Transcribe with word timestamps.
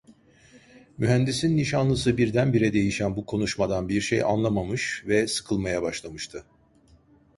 Mühendisin 0.97 1.57
nişanlısı 1.57 2.17
birdenbire 2.17 2.73
değişen 2.73 3.15
bu 3.15 3.25
konuşmadan 3.25 3.89
bir 3.89 4.01
şey 4.01 4.23
anlamamış 4.23 5.03
ve 5.07 5.27
sıkılmaya 5.27 5.81
başlamıştı. 5.81 6.43